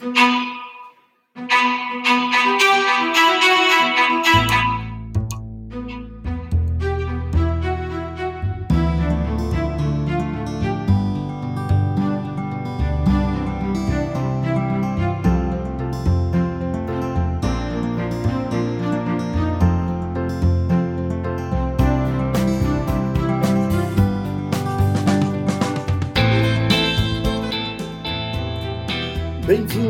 Mm-hmm. 0.00 0.53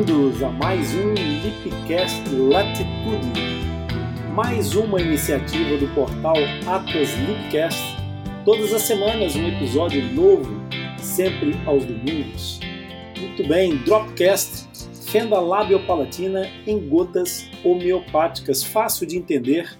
Bem-vindos 0.06 0.42
a 0.42 0.50
mais 0.50 0.94
um 0.94 1.14
Lipcast 1.14 2.28
Latitude, 2.28 3.40
mais 4.34 4.74
uma 4.74 5.00
iniciativa 5.00 5.78
do 5.78 5.88
portal 5.94 6.36
Atlas 6.66 7.08
Lipcast. 7.14 7.80
Todas 8.44 8.74
as 8.74 8.82
semanas 8.82 9.34
um 9.34 9.48
episódio 9.48 10.04
novo, 10.12 10.60
sempre 10.98 11.54
aos 11.64 11.86
domingos. 11.86 12.60
Muito 13.18 13.48
bem, 13.48 13.78
Dropcast, 13.78 14.68
fenda 15.10 15.40
labiopalatina 15.40 16.50
em 16.66 16.86
gotas 16.86 17.48
homeopáticas, 17.64 18.62
fácil 18.62 19.06
de 19.06 19.16
entender, 19.16 19.74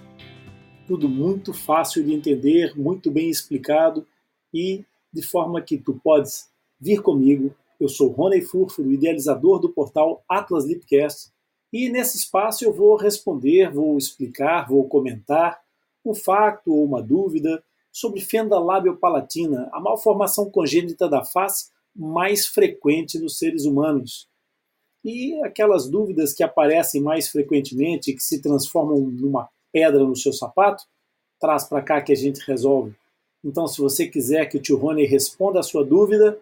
tudo 0.87 1.07
muito 1.07 1.53
fácil 1.53 2.03
de 2.03 2.11
entender, 2.11 2.73
muito 2.75 3.11
bem 3.11 3.29
explicado 3.29 4.07
e 4.51 4.83
de 5.13 5.21
forma 5.21 5.61
que 5.61 5.77
tu 5.77 5.93
podes 6.03 6.49
vir 6.81 7.03
comigo 7.03 7.53
eu 7.79 7.89
sou 7.89 8.09
Rony 8.09 8.41
Furfuro, 8.41 8.91
idealizador 8.91 9.59
do 9.59 9.69
portal 9.69 10.23
Atlas 10.27 10.65
Lipcast, 10.65 11.31
e 11.71 11.89
nesse 11.89 12.17
espaço 12.17 12.63
eu 12.63 12.71
vou 12.71 12.95
responder, 12.95 13.71
vou 13.71 13.97
explicar, 13.97 14.67
vou 14.67 14.87
comentar 14.87 15.59
um 16.05 16.13
facto 16.13 16.73
ou 16.73 16.85
uma 16.85 17.01
dúvida 17.01 17.63
sobre 17.91 18.21
fenda 18.21 18.59
labiopalatina, 18.59 19.69
a 19.73 19.79
malformação 19.79 20.49
congênita 20.49 21.09
da 21.09 21.23
face 21.23 21.71
mais 21.95 22.45
frequente 22.45 23.17
nos 23.17 23.37
seres 23.37 23.65
humanos. 23.65 24.27
E 25.03 25.41
aquelas 25.43 25.87
dúvidas 25.87 26.33
que 26.33 26.43
aparecem 26.43 27.01
mais 27.01 27.29
frequentemente, 27.29 28.13
que 28.13 28.23
se 28.23 28.41
transformam 28.41 28.99
numa 28.99 29.49
pedra 29.71 30.03
no 30.03 30.15
seu 30.15 30.33
sapato, 30.33 30.83
traz 31.39 31.65
para 31.65 31.81
cá 31.81 32.01
que 32.01 32.11
a 32.11 32.15
gente 32.15 32.39
resolve. 32.39 32.95
Então, 33.43 33.67
se 33.67 33.79
você 33.79 34.07
quiser 34.07 34.47
que 34.47 34.57
o 34.57 34.61
tio 34.61 34.77
Rony 34.77 35.05
responda 35.05 35.59
a 35.59 35.63
sua 35.63 35.85
dúvida, 35.85 36.39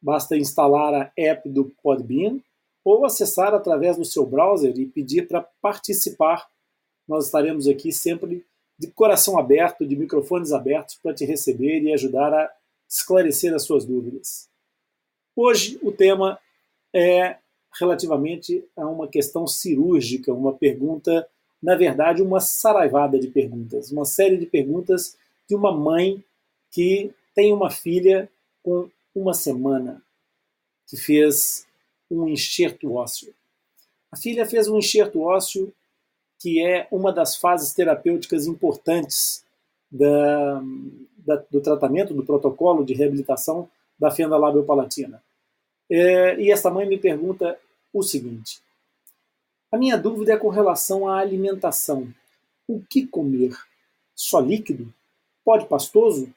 Basta 0.00 0.36
instalar 0.36 0.92
a 0.92 1.10
app 1.16 1.48
do 1.48 1.72
Podbean 1.82 2.40
ou 2.84 3.06
acessar 3.06 3.54
através 3.54 3.96
do 3.96 4.04
seu 4.04 4.26
browser 4.26 4.76
e 4.76 4.84
pedir 4.84 5.28
para 5.28 5.40
participar. 5.62 6.50
Nós 7.06 7.26
estaremos 7.26 7.68
aqui 7.68 7.92
sempre 7.92 8.44
de 8.76 8.88
coração 8.88 9.38
aberto, 9.38 9.86
de 9.86 9.94
microfones 9.94 10.50
abertos 10.50 10.96
para 10.96 11.14
te 11.14 11.24
receber 11.24 11.80
e 11.82 11.94
ajudar 11.94 12.34
a 12.34 12.52
esclarecer 12.88 13.54
as 13.54 13.62
suas 13.62 13.84
dúvidas. 13.84 14.50
Hoje 15.36 15.78
o 15.80 15.92
tema 15.92 16.40
é 16.92 17.36
relativamente 17.78 18.64
a 18.76 18.86
uma 18.86 19.08
questão 19.08 19.46
cirúrgica, 19.46 20.32
uma 20.32 20.52
pergunta, 20.52 21.26
na 21.62 21.74
verdade, 21.74 22.22
uma 22.22 22.40
saraivada 22.40 23.18
de 23.18 23.28
perguntas, 23.28 23.90
uma 23.90 24.04
série 24.04 24.36
de 24.36 24.46
perguntas 24.46 25.16
de 25.48 25.54
uma 25.54 25.72
mãe 25.72 26.22
que 26.70 27.12
tem 27.34 27.52
uma 27.52 27.70
filha 27.70 28.30
com 28.62 28.88
uma 29.14 29.34
semana, 29.34 30.02
que 30.86 30.96
fez 30.96 31.66
um 32.10 32.28
enxerto 32.28 32.94
ósseo. 32.94 33.34
A 34.10 34.16
filha 34.16 34.44
fez 34.44 34.68
um 34.68 34.78
enxerto 34.78 35.20
ósseo 35.22 35.72
que 36.38 36.60
é 36.60 36.88
uma 36.90 37.12
das 37.12 37.36
fases 37.36 37.72
terapêuticas 37.72 38.46
importantes 38.46 39.44
da, 39.90 40.60
da, 41.18 41.36
do 41.50 41.60
tratamento, 41.60 42.12
do 42.12 42.24
protocolo 42.24 42.84
de 42.84 42.94
reabilitação 42.94 43.68
da 43.98 44.10
fenda 44.10 44.36
labiopalatina. 44.36 45.22
É, 45.94 46.40
e 46.40 46.50
essa 46.50 46.70
mãe 46.70 46.88
me 46.88 46.96
pergunta 46.96 47.58
o 47.92 48.02
seguinte: 48.02 48.62
a 49.70 49.76
minha 49.76 49.98
dúvida 49.98 50.32
é 50.32 50.38
com 50.38 50.48
relação 50.48 51.06
à 51.06 51.18
alimentação. 51.18 52.10
O 52.66 52.80
que 52.80 53.06
comer? 53.06 53.54
Só 54.14 54.40
líquido? 54.40 54.90
Pode 55.44 55.66
pastoso? 55.66 56.32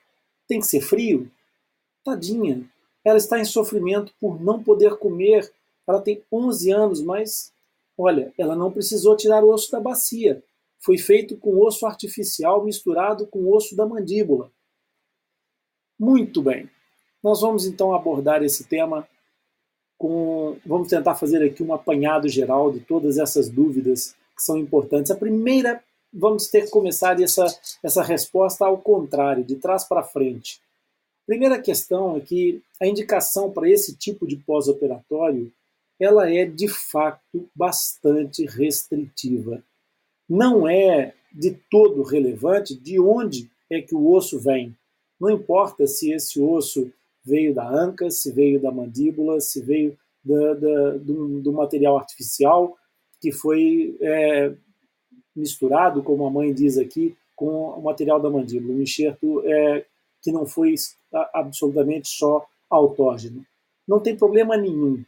Tem 0.46 0.60
que 0.60 0.68
ser 0.68 0.82
frio? 0.82 1.32
Tadinha, 2.04 2.70
ela 3.02 3.18
está 3.18 3.40
em 3.40 3.46
sofrimento 3.46 4.14
por 4.20 4.42
não 4.42 4.62
poder 4.62 4.98
comer. 4.98 5.50
Ela 5.88 6.02
tem 6.02 6.22
11 6.30 6.72
anos, 6.74 7.02
mas 7.02 7.54
olha, 7.98 8.34
ela 8.38 8.58
não 8.58 8.74
precisou 8.74 9.16
tirar 9.16 9.42
o 9.42 9.54
osso 9.54 9.72
da 9.72 9.80
bacia. 9.80 10.44
Foi 10.80 10.98
feito 10.98 11.38
com 11.38 11.62
osso 11.62 11.86
artificial 11.86 12.66
misturado 12.66 13.26
com 13.26 13.50
osso 13.50 13.74
da 13.74 13.86
mandíbula. 13.86 14.52
Muito 15.98 16.42
bem. 16.42 16.70
Nós 17.24 17.40
vamos 17.40 17.66
então 17.66 17.96
abordar 17.96 18.44
esse 18.44 18.66
tema 18.66 19.08
com, 19.98 20.58
vamos 20.66 20.90
tentar 20.90 21.16
fazer 21.16 21.44
aqui 21.44 21.64
um 21.64 21.74
apanhado 21.74 22.28
geral 22.28 22.72
de 22.72 22.80
todas 22.80 23.18
essas 23.18 23.50
dúvidas 23.50 24.16
que 24.36 24.44
são 24.44 24.58
importantes. 24.58 25.12
A 25.12 25.16
primeira, 25.16 25.82
vamos 26.14 26.48
ter 26.48 26.66
que 26.66 26.70
começar 26.70 27.20
essa, 27.22 27.46
essa 27.84 28.04
resposta 28.04 28.66
ao 28.66 28.78
contrário, 28.78 29.44
de 29.44 29.56
trás 29.56 29.84
para 29.84 30.04
frente. 30.04 30.60
Primeira 31.26 31.60
questão 31.60 32.18
é 32.18 32.20
que 32.20 32.62
a 32.80 32.86
indicação 32.86 33.52
para 33.52 33.70
esse 33.70 33.96
tipo 33.96 34.28
de 34.28 34.36
pós-operatório 34.36 35.52
ela 36.00 36.30
é 36.30 36.46
de 36.46 36.68
fato 36.68 37.50
bastante 37.56 38.46
restritiva. 38.46 39.64
Não 40.30 40.68
é 40.68 41.14
de 41.32 41.52
todo 41.70 42.04
relevante 42.04 42.76
de 42.76 43.00
onde 43.00 43.50
é 43.70 43.82
que 43.82 43.96
o 43.96 44.12
osso 44.12 44.40
vem. 44.40 44.76
Não 45.20 45.30
importa 45.30 45.88
se 45.88 46.12
esse 46.12 46.40
osso 46.40 46.92
veio 47.26 47.54
da 47.54 47.68
anca, 47.68 48.10
se 48.12 48.32
veio 48.32 48.62
da 48.62 48.72
mandíbula, 48.72 49.40
se 49.42 49.62
veio 49.62 49.98
da, 50.24 50.54
da, 50.54 50.92
do, 50.92 51.42
do, 51.42 51.52
material 51.52 51.98
artificial 51.98 52.78
que 53.20 53.32
foi 53.32 53.98
é, 54.02 54.54
misturado, 55.36 56.04
como 56.04 56.26
a 56.26 56.30
mãe 56.30 56.54
diz 56.54 56.78
aqui, 56.78 57.16
com 57.36 57.70
o 57.70 57.82
material 57.82 58.20
da 58.20 58.30
mandíbula, 58.30 58.74
um 58.74 58.82
enxerto 58.82 59.42
é, 59.46 59.86
que 60.22 60.32
não 60.32 60.46
foi 60.46 60.76
absolutamente 61.34 62.08
só 62.08 62.46
autógeno. 62.70 63.46
Não 63.88 64.00
tem 64.00 64.16
problema 64.16 64.56
nenhum, 64.56 65.04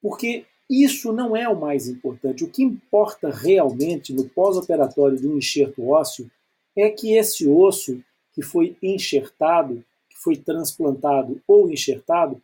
porque 0.00 0.44
isso 0.68 1.12
não 1.12 1.36
é 1.36 1.48
o 1.48 1.58
mais 1.58 1.88
importante. 1.88 2.44
O 2.44 2.50
que 2.50 2.62
importa 2.62 3.30
realmente 3.30 4.12
no 4.12 4.28
pós-operatório 4.28 5.18
de 5.18 5.26
um 5.26 5.38
enxerto 5.38 5.88
ósseo 5.88 6.30
é 6.76 6.90
que 6.90 7.16
esse 7.16 7.48
osso 7.48 8.02
que 8.32 8.42
foi 8.42 8.76
enxertado 8.82 9.84
foi 10.18 10.36
transplantado 10.36 11.40
ou 11.46 11.70
enxertado, 11.70 12.40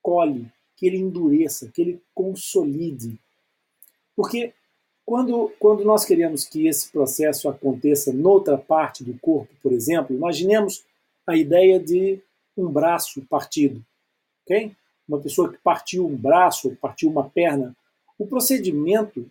colhe, 0.00 0.50
que 0.76 0.86
ele 0.86 0.98
endureça, 0.98 1.68
que 1.68 1.82
ele 1.82 2.02
consolide. 2.14 3.18
Porque 4.14 4.52
quando, 5.04 5.52
quando 5.58 5.84
nós 5.84 6.04
queremos 6.04 6.44
que 6.44 6.66
esse 6.66 6.90
processo 6.90 7.48
aconteça 7.48 8.12
noutra 8.12 8.56
parte 8.56 9.02
do 9.02 9.18
corpo, 9.18 9.52
por 9.62 9.72
exemplo, 9.72 10.14
imaginemos 10.14 10.84
a 11.26 11.36
ideia 11.36 11.80
de 11.80 12.20
um 12.56 12.68
braço 12.68 13.22
partido. 13.22 13.84
ok? 14.44 14.72
Uma 15.08 15.18
pessoa 15.18 15.50
que 15.50 15.58
partiu 15.58 16.06
um 16.06 16.16
braço, 16.16 16.76
partiu 16.80 17.10
uma 17.10 17.28
perna. 17.28 17.74
O 18.18 18.26
procedimento 18.26 19.28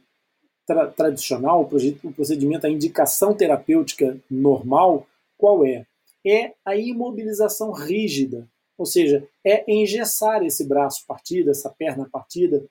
tra 0.66 0.88
tradicional, 0.88 1.62
o 1.62 2.14
procedimento, 2.14 2.68
a 2.68 2.70
indicação 2.70 3.34
terapêutica 3.34 4.18
normal, 4.30 5.08
qual 5.38 5.66
é? 5.66 5.86
É 6.26 6.54
a 6.66 6.76
imobilização 6.76 7.72
rígida, 7.72 8.48
ou 8.78 8.86
seja, 8.86 9.28
é 9.44 9.64
engessar 9.72 10.44
esse 10.44 10.66
braço 10.66 11.06
partido, 11.08 11.50
essa 11.50 11.70
perna 11.70 12.08
partida, 12.10 12.66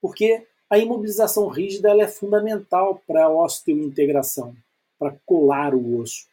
porque 0.00 0.46
a 0.70 0.78
imobilização 0.78 1.48
rígida 1.48 1.90
ela 1.90 2.02
é 2.02 2.08
fundamental 2.08 3.02
para 3.06 3.24
a 3.24 3.30
osteointegração, 3.30 4.54
para 4.98 5.16
colar 5.24 5.74
o 5.74 5.98
osso. 5.98 6.26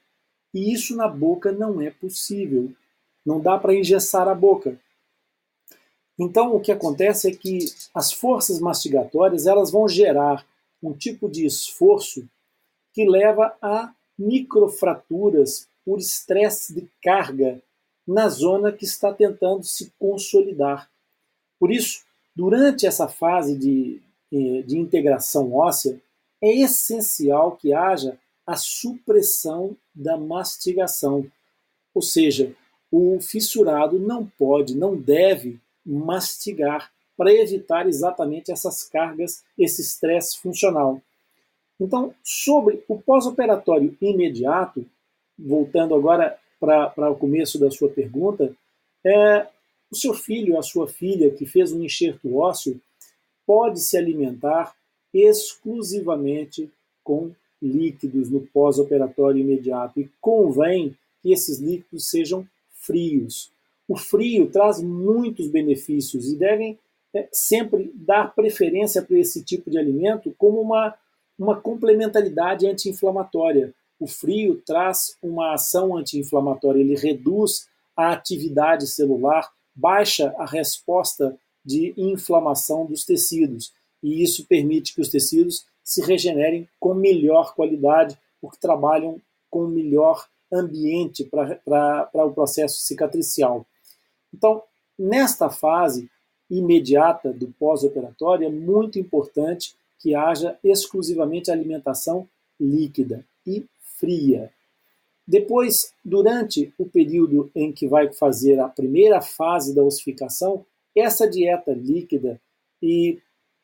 E 0.54 0.74
isso 0.74 0.96
na 0.96 1.08
boca 1.08 1.52
não 1.52 1.82
é 1.82 1.90
possível. 1.90 2.72
Não 3.26 3.40
dá 3.40 3.58
para 3.58 3.74
engessar 3.74 4.28
a 4.28 4.36
boca. 4.36 4.80
Então 6.18 6.56
o 6.56 6.62
que 6.62 6.72
acontece 6.72 7.30
é 7.30 7.36
que 7.36 7.60
as 7.94 8.12
forças 8.12 8.60
mastigatórias 8.60 9.48
elas 9.48 9.72
vão 9.72 9.88
gerar 9.88 10.46
um 10.82 10.94
tipo 10.94 11.30
de 11.30 11.46
esforço 11.46 12.28
que 12.94 13.08
leva 13.08 13.58
a 13.62 13.94
microfraturas 14.18 15.68
por 15.86 16.00
estresse 16.00 16.74
de 16.74 16.88
carga 17.02 17.62
na 18.08 18.28
zona 18.28 18.72
que 18.72 18.86
está 18.86 19.14
tentando 19.14 19.64
se 19.64 19.92
consolidar. 20.00 20.90
Por 21.60 21.72
isso, 21.72 22.04
durante 22.36 22.86
essa 22.86 23.08
fase 23.08 23.58
de, 23.58 24.02
eh, 24.32 24.62
de 24.64 24.78
integração 24.78 25.54
óssea, 25.54 26.00
é 26.42 26.54
essencial 26.54 27.56
que 27.56 27.74
haja 27.74 28.18
a 28.46 28.56
supressão 28.56 29.76
da 29.94 30.18
mastigação. 30.18 31.26
Ou 31.94 32.02
seja, 32.02 32.56
o 32.92 33.20
fissurado 33.20 33.98
não 34.00 34.26
pode, 34.38 34.76
não 34.76 34.96
deve 34.96 35.60
mastigar 35.86 36.92
para 37.18 37.34
evitar 37.34 37.88
exatamente 37.88 38.52
essas 38.52 38.84
cargas, 38.84 39.44
esse 39.58 39.82
estresse 39.82 40.38
funcional. 40.38 41.02
Então, 41.80 42.14
sobre 42.24 42.84
o 42.88 43.02
pós-operatório 43.02 43.98
imediato, 44.02 44.86
voltando 45.38 45.96
agora 45.96 46.38
para 46.60 47.12
o 47.12 47.16
começo 47.16 47.60
da 47.60 47.70
sua 47.70 47.90
pergunta, 47.90 48.56
é, 49.06 49.48
o 49.92 49.96
seu 49.96 50.14
filho, 50.14 50.58
a 50.58 50.64
sua 50.64 50.88
filha 50.88 51.30
que 51.32 51.46
fez 51.46 51.72
um 51.72 51.84
enxerto 51.84 52.38
ósseo, 52.38 52.80
pode 53.46 53.80
se 53.80 53.98
alimentar 53.98 54.74
exclusivamente 55.14 56.70
com 57.04 57.32
líquidos 57.62 58.30
no 58.30 58.42
pós-operatório 58.42 59.40
imediato 59.40 60.00
e 60.00 60.10
convém 60.20 60.96
que 61.22 61.32
esses 61.32 61.60
líquidos 61.60 62.10
sejam 62.10 62.46
frios. 62.72 63.52
O 63.88 63.96
frio 63.96 64.50
traz 64.50 64.82
muitos 64.82 65.48
benefícios 65.48 66.32
e 66.32 66.36
devem 66.36 66.78
é, 67.14 67.28
sempre 67.32 67.92
dar 67.96 68.34
preferência 68.36 69.02
para 69.02 69.18
esse 69.18 69.44
tipo 69.44 69.70
de 69.70 69.78
alimento 69.78 70.34
como 70.38 70.60
uma, 70.60 70.94
uma 71.38 71.60
complementaridade 71.60 72.68
anti-inflamatória. 72.68 73.74
O 74.00 74.08
frio 74.08 74.62
traz 74.66 75.18
uma 75.22 75.54
ação 75.54 75.96
anti-inflamatória, 75.96 76.82
ele 76.82 76.96
reduz 76.96 77.68
a 77.96 78.12
atividade 78.12 78.88
celular, 78.88 79.52
baixa 79.74 80.34
a 80.38 80.46
resposta 80.46 81.38
de 81.64 81.94
inflamação 81.98 82.86
dos 82.86 83.06
tecidos, 83.06 83.74
e 84.04 84.22
isso 84.22 84.46
permite 84.46 84.94
que 84.94 85.02
os 85.02 85.10
tecidos 85.10 85.66
se 85.84 86.02
regenerem 86.02 86.68
com 86.80 86.94
melhor 86.94 87.56
qualidade, 87.56 88.18
porque 88.42 88.58
trabalham 88.60 89.22
com 89.50 89.68
melhor 89.68 90.28
ambiente 90.52 91.24
para 91.24 92.10
o 92.14 92.34
processo 92.34 92.80
cicatricial. 92.80 93.66
Então, 94.34 94.62
nesta 94.98 95.50
fase 95.50 96.10
imediata 96.50 97.34
do 97.34 97.48
pós-operatório, 97.60 98.48
é 98.48 98.52
muito 98.52 99.00
importante 99.00 99.76
que 100.00 100.14
haja 100.14 100.58
exclusivamente 100.64 101.50
alimentação 101.50 102.28
líquida 102.60 103.26
e 103.46 103.66
fria. 104.00 104.52
Depois, 105.28 105.94
durante 106.04 106.74
o 106.78 106.86
período 106.86 107.50
em 107.56 107.72
que 107.72 107.88
vai 107.88 108.12
fazer 108.14 108.60
a 108.60 108.68
primeira 108.68 109.22
fase 109.22 109.74
da 109.74 109.84
ossificação, 109.84 110.66
essa 110.96 111.28
dieta 111.28 111.74
líquida 111.74 112.40
e 112.82 113.20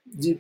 de 0.06 0.40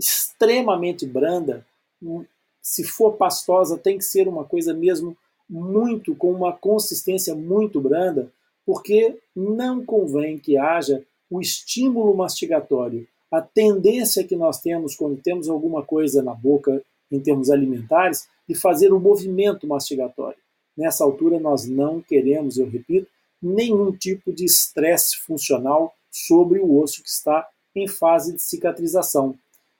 extremamente 0.00 1.06
branda, 1.06 1.64
hum, 2.02 2.24
se 2.60 2.84
for 2.84 3.12
pastosa, 3.12 3.76
tem 3.76 3.98
que 3.98 4.04
ser 4.04 4.26
uma 4.26 4.44
coisa 4.44 4.72
mesmo 4.72 5.16
muito 5.48 6.14
com 6.14 6.32
uma 6.32 6.52
consistência 6.52 7.34
muito 7.34 7.80
branda, 7.80 8.32
porque 8.64 9.18
não 9.36 9.84
convém 9.84 10.38
que 10.38 10.56
haja 10.56 11.04
o 11.28 11.40
estímulo 11.40 12.16
mastigatório. 12.16 13.06
A 13.30 13.40
tendência 13.40 14.24
que 14.24 14.36
nós 14.36 14.60
temos 14.60 14.94
quando 14.94 15.20
temos 15.20 15.48
alguma 15.48 15.82
coisa 15.82 16.22
na 16.22 16.34
boca 16.34 16.82
em 17.10 17.20
termos 17.20 17.50
alimentares 17.50 18.28
de 18.52 18.54
fazer 18.54 18.92
um 18.92 19.00
movimento 19.00 19.66
mastigatório. 19.66 20.38
Nessa 20.76 21.02
altura 21.02 21.40
nós 21.40 21.66
não 21.66 22.02
queremos, 22.02 22.58
eu 22.58 22.68
repito, 22.68 23.08
nenhum 23.40 23.90
tipo 23.92 24.30
de 24.30 24.44
estresse 24.44 25.16
funcional 25.16 25.94
sobre 26.10 26.58
o 26.58 26.78
osso 26.78 27.02
que 27.02 27.08
está 27.08 27.48
em 27.74 27.88
fase 27.88 28.34
de 28.34 28.42
cicatrização. 28.42 29.34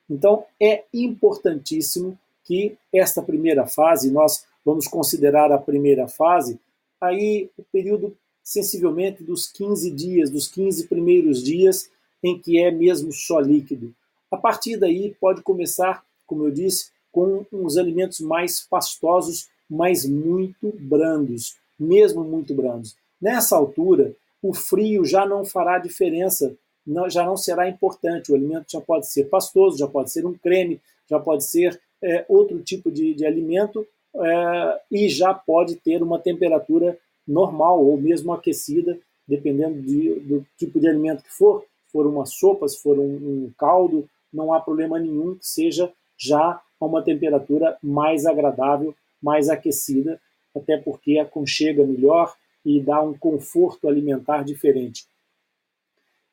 Então 0.09 0.47
é 0.61 0.85
importantíssimo 0.93 2.19
que 2.45 2.75
esta 2.91 3.23
primeira 3.23 3.67
fase, 3.67 4.11
nós 4.11 4.47
vamos 4.65 4.89
considerar 4.89 5.53
a 5.53 5.59
primeira 5.59 6.09
fase, 6.09 6.59
aí 6.99 7.51
o 7.59 7.63
período 7.65 8.17
sensivelmente 8.43 9.23
dos 9.23 9.47
15 9.53 9.91
dias, 9.91 10.31
dos 10.31 10.49
15 10.49 10.89
primeiros 10.89 11.43
dias 11.43 11.91
em 12.23 12.39
que 12.39 12.59
é 12.59 12.71
mesmo 12.71 13.13
só 13.13 13.39
líquido. 13.39 13.95
A 14.31 14.39
partir 14.39 14.79
daí 14.79 15.15
pode 15.21 15.43
começar, 15.43 16.03
como 16.27 16.47
eu 16.47 16.51
disse, 16.51 16.91
com 17.13 17.45
uns 17.53 17.77
alimentos 17.77 18.21
mais 18.21 18.67
pastosos, 18.67 19.49
mas 19.69 20.05
muito 20.05 20.73
brandos, 20.81 21.55
mesmo 21.79 22.25
muito 22.25 22.55
brandos. 22.55 22.97
Nessa 23.21 23.57
altura, 23.57 24.15
o 24.43 24.53
frio 24.53 25.05
já 25.05 25.25
não 25.25 25.45
fará 25.45 25.79
diferença, 25.79 26.57
não, 26.85 27.09
já 27.09 27.25
não 27.25 27.37
será 27.37 27.69
importante. 27.69 28.33
O 28.33 28.35
alimento 28.35 28.73
já 28.73 28.81
pode 28.81 29.07
ser 29.07 29.25
pastoso, 29.25 29.79
já 29.79 29.87
pode 29.87 30.11
ser 30.11 30.27
um 30.27 30.35
creme, 30.35 30.81
já 31.09 31.21
pode 31.21 31.45
ser 31.45 31.81
é, 32.03 32.25
outro 32.29 32.61
tipo 32.61 32.91
de, 32.91 33.15
de 33.15 33.25
alimento 33.25 33.87
é, 34.17 34.81
e 34.91 35.09
já 35.09 35.33
pode 35.33 35.77
ter 35.77 36.03
uma 36.03 36.19
temperatura 36.19 36.99
normal 37.27 37.85
ou 37.85 37.97
mesmo 37.97 38.33
aquecida, 38.33 38.99
dependendo 39.27 39.81
de, 39.81 40.15
do 40.21 40.47
tipo 40.59 40.81
de 40.81 40.89
alimento 40.89 41.23
que 41.23 41.33
for. 41.33 41.65
Se 41.87 41.93
for 41.93 42.07
uma 42.07 42.27
sopa, 42.27 42.67
se 42.67 42.83
for 42.83 42.99
um, 42.99 43.15
um 43.15 43.53
caldo, 43.57 44.09
não 44.33 44.53
há 44.53 44.61
problema 44.61 44.99
nenhum 44.99 45.37
que 45.37 45.47
seja 45.47 45.93
já 46.19 46.61
a 46.83 46.87
uma 46.87 47.03
temperatura 47.03 47.79
mais 47.83 48.27
agradável, 48.27 48.95
mais 49.23 49.49
aquecida, 49.49 50.21
até 50.55 50.77
porque 50.77 51.19
aconchega 51.19 51.87
melhor 51.87 52.35
e 52.65 52.81
dá 52.81 53.01
um 53.01 53.17
conforto 53.17 53.89
alimentar 53.89 54.45
diferente. 54.45 55.07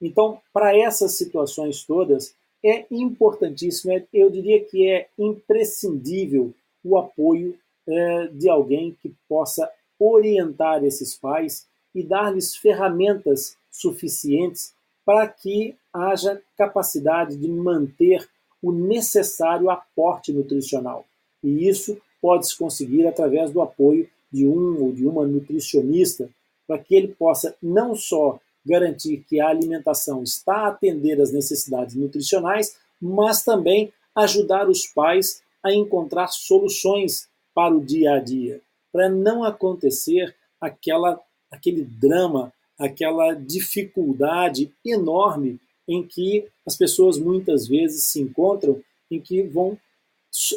Então, 0.01 0.41
para 0.51 0.77
essas 0.77 1.17
situações 1.17 1.83
todas, 1.83 2.33
é 2.63 2.85
importantíssimo, 2.91 3.93
é, 3.93 4.05
eu 4.13 4.29
diria 4.29 4.63
que 4.63 4.89
é 4.89 5.07
imprescindível 5.17 6.53
o 6.83 6.97
apoio 6.97 7.57
é, 7.87 8.27
de 8.27 8.49
alguém 8.49 8.97
que 9.01 9.13
possa 9.27 9.69
orientar 9.99 10.83
esses 10.83 11.15
pais 11.15 11.67
e 11.93 12.03
dar-lhes 12.03 12.55
ferramentas 12.55 13.57
suficientes 13.71 14.73
para 15.05 15.27
que 15.27 15.75
haja 15.93 16.41
capacidade 16.57 17.35
de 17.37 17.47
manter 17.47 18.27
o 18.61 18.71
necessário 18.71 19.69
aporte 19.69 20.33
nutricional. 20.33 21.05
E 21.43 21.67
isso 21.67 21.97
pode-se 22.21 22.57
conseguir 22.57 23.07
através 23.07 23.51
do 23.51 23.61
apoio 23.61 24.09
de 24.31 24.45
um 24.45 24.83
ou 24.83 24.91
de 24.91 25.05
uma 25.05 25.25
nutricionista, 25.25 26.29
para 26.67 26.77
que 26.77 26.93
ele 26.93 27.07
possa 27.07 27.55
não 27.61 27.95
só 27.95 28.39
garantir 28.65 29.23
que 29.27 29.39
a 29.39 29.47
alimentação 29.47 30.21
está 30.21 30.57
a 30.57 30.67
atender 30.67 31.19
às 31.19 31.31
necessidades 31.31 31.95
nutricionais, 31.95 32.77
mas 33.01 33.43
também 33.43 33.91
ajudar 34.15 34.69
os 34.69 34.85
pais 34.85 35.41
a 35.63 35.73
encontrar 35.73 36.27
soluções 36.27 37.27
para 37.53 37.75
o 37.75 37.83
dia 37.83 38.13
a 38.13 38.19
dia, 38.19 38.61
para 38.91 39.09
não 39.09 39.43
acontecer 39.43 40.35
aquela, 40.61 41.19
aquele 41.51 41.83
drama, 41.83 42.53
aquela 42.77 43.33
dificuldade 43.33 44.71
enorme 44.85 45.59
em 45.89 46.05
que 46.05 46.45
as 46.67 46.77
pessoas 46.77 47.17
muitas 47.17 47.67
vezes 47.67 48.05
se 48.05 48.21
encontram, 48.21 48.79
em 49.09 49.19
que 49.19 49.41
vão 49.41 49.75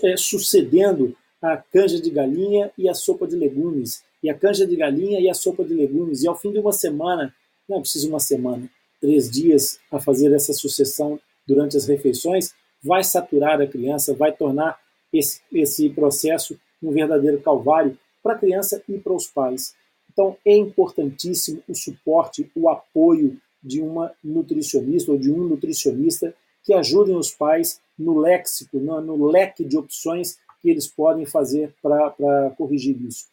é, 0.04 0.16
sucedendo 0.18 1.16
a 1.40 1.56
canja 1.56 1.98
de 1.98 2.10
galinha 2.10 2.70
e 2.76 2.86
a 2.86 2.94
sopa 2.94 3.26
de 3.26 3.34
legumes, 3.34 4.04
e 4.22 4.28
a 4.28 4.34
canja 4.34 4.66
de 4.66 4.76
galinha 4.76 5.18
e 5.18 5.30
a 5.30 5.34
sopa 5.34 5.64
de 5.64 5.72
legumes, 5.72 6.22
e 6.22 6.28
ao 6.28 6.38
fim 6.38 6.52
de 6.52 6.58
uma 6.58 6.72
semana, 6.72 7.34
não 7.66 7.80
preciso 7.80 8.10
uma 8.10 8.20
semana, 8.20 8.70
três 9.00 9.30
dias 9.30 9.80
a 9.90 9.98
fazer 9.98 10.30
essa 10.32 10.52
sucessão 10.52 11.18
durante 11.48 11.78
as 11.78 11.86
refeições, 11.86 12.52
vai 12.84 13.02
saturar 13.02 13.58
a 13.60 13.66
criança, 13.66 14.14
vai 14.14 14.32
tornar 14.32 14.78
esse, 15.10 15.40
esse 15.50 15.88
processo 15.88 16.58
um 16.82 16.90
verdadeiro 16.90 17.40
calvário 17.40 17.98
para 18.22 18.34
a 18.34 18.38
criança 18.38 18.82
e 18.88 18.98
para 18.98 19.14
os 19.14 19.26
pais. 19.26 19.74
Então 20.12 20.36
é 20.44 20.54
importantíssimo 20.54 21.62
o 21.66 21.74
suporte, 21.74 22.50
o 22.54 22.68
apoio 22.68 23.40
de 23.62 23.81
uma 23.81 24.12
nutricionista 24.23 25.12
ou 25.12 25.19
de 25.19 25.31
um 25.31 25.45
nutricionista 25.45 26.35
que 26.64 26.73
ajudem 26.73 27.16
os 27.16 27.31
pais 27.31 27.81
no 27.99 28.19
léxico, 28.19 28.78
no, 28.78 29.00
no 29.00 29.26
leque 29.26 29.64
de 29.64 29.76
opções 29.76 30.38
que 30.61 30.71
eles 30.71 30.87
podem 30.87 31.26
fazer 31.26 31.75
para 31.83 32.50
corrigir 32.57 33.00
isso. 33.02 33.26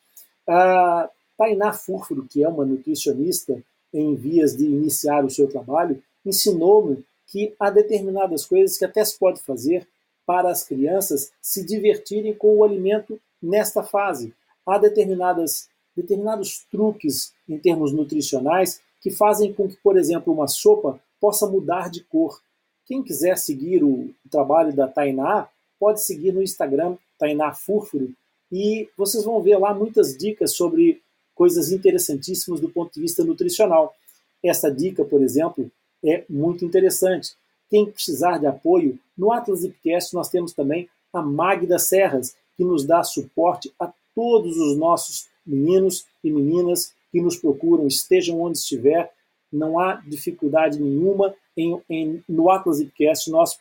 A 0.47 1.09
Tainá 1.37 1.71
Furfuro, 1.71 2.27
que 2.29 2.43
é 2.43 2.47
uma 2.47 2.65
nutricionista 2.65 3.61
em 3.93 4.15
vias 4.15 4.57
de 4.57 4.65
iniciar 4.65 5.23
o 5.23 5.29
seu 5.29 5.47
trabalho, 5.47 6.01
ensinou-me 6.25 7.03
que 7.27 7.53
há 7.59 7.69
determinadas 7.69 8.45
coisas 8.45 8.77
que 8.77 8.85
até 8.85 9.03
se 9.05 9.17
pode 9.17 9.39
fazer 9.41 9.87
para 10.25 10.49
as 10.49 10.63
crianças 10.63 11.31
se 11.41 11.63
divertirem 11.63 12.33
com 12.33 12.57
o 12.57 12.63
alimento 12.63 13.19
nesta 13.41 13.83
fase. 13.83 14.33
Há 14.65 14.77
determinadas, 14.77 15.69
determinados 15.95 16.65
truques 16.71 17.33
em 17.47 17.57
termos 17.57 17.91
nutricionais 17.91 18.81
que 19.01 19.11
fazem 19.11 19.53
com 19.53 19.67
que, 19.67 19.77
por 19.77 19.97
exemplo, 19.97 20.33
uma 20.33 20.47
sopa 20.47 20.99
possa 21.19 21.47
mudar 21.47 21.89
de 21.89 22.03
cor. 22.03 22.41
Quem 22.85 23.03
quiser 23.03 23.37
seguir 23.37 23.83
o 23.83 24.13
trabalho 24.29 24.75
da 24.75 24.87
Tainá, 24.87 25.47
pode 25.79 26.03
seguir 26.03 26.33
no 26.33 26.43
Instagram 26.43 26.97
Tainá 27.17 27.53
Fúrfuro, 27.53 28.13
e 28.51 28.89
vocês 28.97 29.23
vão 29.23 29.41
ver 29.41 29.57
lá 29.57 29.73
muitas 29.73 30.17
dicas 30.17 30.55
sobre 30.55 31.01
coisas 31.35 31.71
interessantíssimas 31.71 32.59
do 32.59 32.69
ponto 32.69 32.93
de 32.93 33.01
vista 33.01 33.23
nutricional. 33.23 33.95
Essa 34.43 34.71
dica, 34.71 35.05
por 35.05 35.21
exemplo, 35.21 35.71
é 36.03 36.23
muito 36.29 36.65
interessante. 36.65 37.33
Quem 37.69 37.85
precisar 37.85 38.39
de 38.39 38.47
apoio, 38.47 38.97
no 39.17 39.31
Atlas 39.31 39.63
Ipcast 39.63 40.13
nós 40.13 40.29
temos 40.29 40.53
também 40.53 40.89
a 41.13 41.21
Magda 41.21 41.77
Serras, 41.77 42.35
que 42.57 42.63
nos 42.63 42.85
dá 42.85 43.03
suporte 43.03 43.71
a 43.79 43.91
todos 44.15 44.57
os 44.57 44.75
nossos 44.75 45.27
meninos 45.45 46.05
e 46.23 46.31
meninas 46.31 46.93
que 47.11 47.21
nos 47.21 47.37
procuram, 47.37 47.87
estejam 47.87 48.41
onde 48.41 48.57
estiver. 48.57 49.11
Não 49.51 49.79
há 49.79 49.95
dificuldade 49.95 50.79
nenhuma 50.79 51.33
em, 51.57 51.81
em 51.89 52.23
no 52.27 52.49
Atlas 52.49 52.79
Ipcast 52.79 53.29
nós 53.31 53.59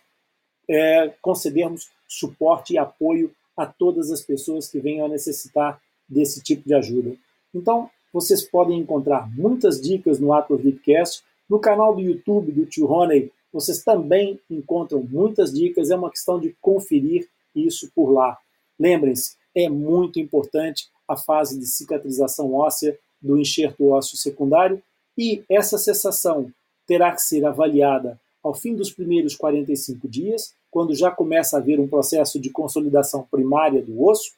é, 0.69 1.15
concedermos 1.23 1.89
suporte 2.07 2.75
e 2.75 2.79
apoio 2.79 3.33
a 3.57 3.67
todas 3.67 4.11
as 4.11 4.21
pessoas 4.21 4.69
que 4.69 4.79
venham 4.79 5.07
a 5.07 5.09
necessitar 5.09 5.81
desse 6.09 6.43
tipo 6.43 6.67
de 6.67 6.75
ajuda. 6.75 7.17
Então, 7.55 7.91
vocês 8.13 8.43
podem 8.49 8.79
encontrar 8.79 9.29
muitas 9.35 9.81
dicas 9.81 10.19
no 10.19 10.33
Atlas 10.33 10.63
Lipcast. 10.63 11.23
No 11.49 11.59
canal 11.59 11.95
do 11.95 12.01
YouTube 12.01 12.53
do 12.53 12.67
Tio 12.67 12.87
Roney, 12.87 13.33
vocês 13.53 13.83
também 13.83 14.39
encontram 14.51 15.03
muitas 15.03 15.53
dicas. 15.53 15.91
É 15.91 15.97
uma 15.97 16.11
questão 16.11 16.39
de 16.39 16.55
conferir 16.61 17.29
isso 17.55 17.91
por 17.95 18.11
lá. 18.11 18.39
Lembrem-se, 18.79 19.37
é 19.55 19.69
muito 19.69 20.21
importante 20.21 20.89
a 21.07 21.17
fase 21.17 21.59
de 21.59 21.67
cicatrização 21.67 22.55
óssea 22.55 22.99
do 23.21 23.39
enxerto 23.39 23.91
ósseo 23.91 24.17
secundário 24.17 24.83
e 25.17 25.43
essa 25.49 25.79
cessação 25.79 26.53
terá 26.87 27.13
que 27.13 27.23
ser 27.23 27.45
avaliada 27.45 28.19
ao 28.43 28.55
fim 28.55 28.75
dos 28.75 28.91
primeiros 28.91 29.37
45 29.37 30.09
dias, 30.09 30.55
quando 30.71 30.95
já 30.95 31.11
começa 31.11 31.57
a 31.57 31.61
haver 31.61 31.81
um 31.81 31.89
processo 31.89 32.39
de 32.39 32.51
consolidação 32.51 33.27
primária 33.31 33.83
do 33.83 34.03
osso, 34.05 34.33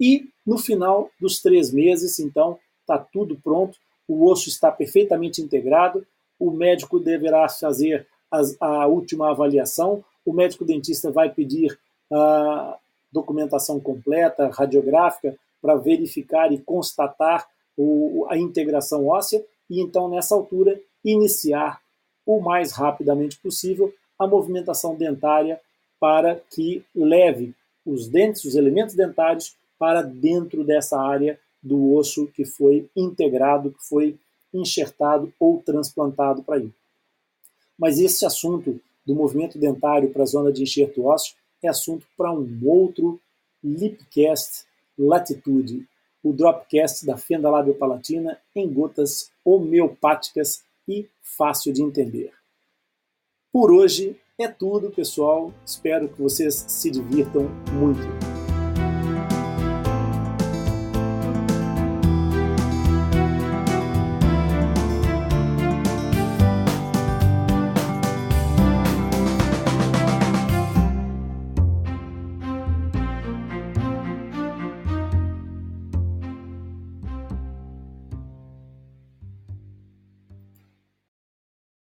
e 0.00 0.28
no 0.44 0.58
final 0.58 1.10
dos 1.20 1.40
três 1.40 1.72
meses, 1.72 2.18
então, 2.18 2.58
está 2.80 2.98
tudo 2.98 3.36
pronto, 3.42 3.78
o 4.08 4.28
osso 4.28 4.48
está 4.48 4.70
perfeitamente 4.70 5.40
integrado, 5.40 6.06
o 6.38 6.50
médico 6.50 6.98
deverá 6.98 7.48
fazer 7.48 8.06
as, 8.30 8.56
a 8.60 8.86
última 8.86 9.30
avaliação, 9.30 10.04
o 10.26 10.32
médico 10.32 10.64
dentista 10.64 11.10
vai 11.10 11.30
pedir 11.30 11.78
a 12.12 12.76
documentação 13.10 13.78
completa, 13.78 14.48
radiográfica, 14.48 15.36
para 15.62 15.76
verificar 15.76 16.52
e 16.52 16.58
constatar 16.58 17.46
o, 17.76 18.26
a 18.28 18.38
integração 18.38 19.06
óssea, 19.06 19.44
e 19.68 19.80
então, 19.80 20.08
nessa 20.08 20.34
altura, 20.34 20.80
iniciar 21.04 21.80
o 22.26 22.40
mais 22.40 22.72
rapidamente 22.72 23.38
possível 23.38 23.92
a 24.18 24.26
movimentação 24.26 24.94
dentária 24.96 25.60
para 26.00 26.36
que 26.50 26.84
leve 26.94 27.54
os 27.84 28.08
dentes, 28.08 28.44
os 28.44 28.54
elementos 28.54 28.94
dentários, 28.94 29.56
para 29.78 30.02
dentro 30.02 30.64
dessa 30.64 30.98
área 30.98 31.38
do 31.62 31.94
osso 31.94 32.26
que 32.28 32.44
foi 32.44 32.88
integrado, 32.96 33.72
que 33.72 33.84
foi 33.86 34.16
enxertado 34.52 35.32
ou 35.38 35.60
transplantado 35.60 36.42
para 36.42 36.56
aí. 36.56 36.70
Mas 37.78 37.98
esse 37.98 38.24
assunto 38.24 38.80
do 39.04 39.14
movimento 39.14 39.58
dentário 39.58 40.10
para 40.10 40.22
a 40.22 40.26
zona 40.26 40.52
de 40.52 40.62
enxerto 40.62 41.04
ósseo 41.04 41.34
é 41.62 41.68
assunto 41.68 42.06
para 42.16 42.32
um 42.32 42.60
outro 42.64 43.20
Lipcast 43.62 44.64
Latitude, 44.98 45.86
o 46.24 46.32
Dropcast 46.32 47.04
da 47.04 47.18
fenda 47.18 47.50
lábio-palatina 47.50 48.38
em 48.56 48.66
gotas 48.72 49.30
homeopáticas 49.44 50.64
e 50.88 51.06
fácil 51.22 51.72
de 51.72 51.82
entender. 51.82 52.32
Por 53.52 53.70
hoje 53.70 54.18
é 54.38 54.48
tudo, 54.48 54.90
pessoal. 54.90 55.52
Espero 55.64 56.08
que 56.08 56.20
vocês 56.20 56.64
se 56.66 56.90
divirtam 56.90 57.48
muito. 57.72 58.33